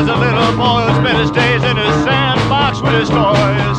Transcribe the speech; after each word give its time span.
was 0.00 0.08
a 0.08 0.16
little 0.16 0.56
boy 0.58 0.82
who 0.82 1.00
spent 1.00 1.16
his 1.16 1.30
days 1.30 1.64
in 1.64 1.74
his 1.74 1.94
sandbox 2.04 2.82
with 2.82 2.92
his 2.92 3.08
toys. 3.08 3.78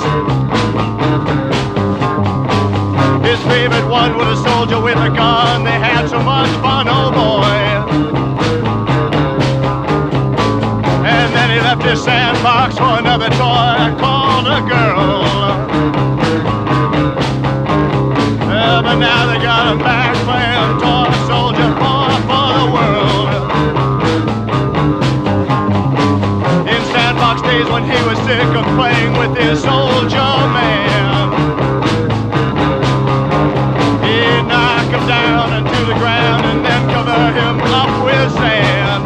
His 3.22 3.40
favorite 3.46 3.88
one 3.88 4.18
was 4.18 4.40
a 4.40 4.44
soldier 4.44 4.82
with 4.82 4.98
a 4.98 5.10
gun. 5.10 5.64
They 5.64 5.78
had 5.78 6.08
so 6.10 6.20
much 6.24 6.50
fun, 6.64 6.88
oh 6.90 7.12
boy. 7.12 7.58
And 11.06 11.36
then 11.36 11.52
he 11.52 11.60
left 11.60 11.84
his 11.84 12.04
sandbox 12.04 12.80
for 12.80 12.98
another 12.98 13.30
toy 13.30 13.96
called 14.00 14.48
a 14.48 14.68
girl. 14.68 15.77
Sick 28.38 28.56
of 28.56 28.66
playing 28.78 29.14
with 29.18 29.36
his 29.36 29.64
soldier 29.64 30.32
man. 30.58 31.32
He'd 34.06 34.44
knock 34.48 34.86
him 34.96 35.08
down 35.08 35.54
into 35.58 35.80
the 35.86 35.96
ground 35.96 36.46
and 36.46 36.64
then 36.64 36.82
cover 36.94 37.22
him 37.40 37.56
up 37.82 37.92
with 38.06 38.32
sand. 38.34 39.04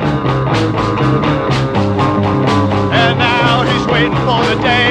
And 3.01 3.19
now 3.19 3.63
he's 3.63 3.87
waiting 3.87 4.19
for 4.27 4.43
the 4.53 4.61
day 4.61 4.90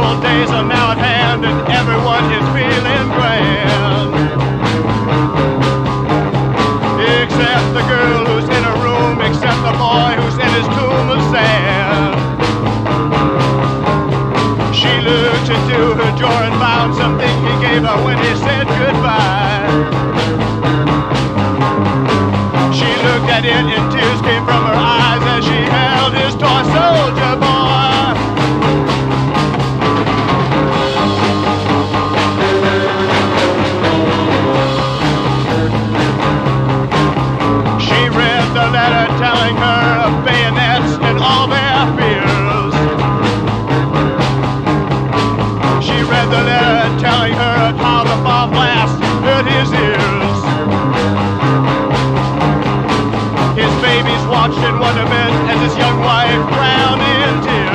Peaceful 0.00 0.20
days 0.22 0.50
are 0.50 0.64
now 0.64 0.92
at 0.92 0.98
hand 0.98 1.44
and 1.44 1.60
everyone 1.68 2.24
is 2.32 2.46
feeling 2.56 3.06
grand. 3.12 4.08
Except 7.20 7.66
the 7.76 7.84
girl 7.84 8.24
who's 8.24 8.48
in 8.48 8.64
her 8.64 8.78
room, 8.80 9.20
except 9.20 9.60
the 9.60 9.76
boy 9.76 10.16
who's 10.16 10.38
in 10.40 10.50
his 10.56 10.64
tomb 10.72 11.10
of 11.12 11.20
sand. 11.28 12.16
She 14.74 14.88
looked 15.04 15.50
into 15.52 15.92
her 16.00 16.12
drawer 16.16 16.48
and 16.48 16.56
found 16.56 16.94
something 16.94 17.34
he 17.44 17.52
gave 17.60 17.82
her 17.84 18.02
when 18.02 18.16
he 18.24 18.29
in 54.70 54.78
wonderment 54.78 55.50
as 55.50 55.60
his 55.62 55.76
young 55.76 55.98
wife 56.00 56.48
drowned 56.54 57.02
in 57.02 57.42
tears. 57.42 57.69